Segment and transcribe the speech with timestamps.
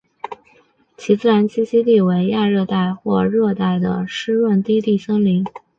[0.97, 5.45] 其自然栖息地为亚热带或热带的湿润低地森林。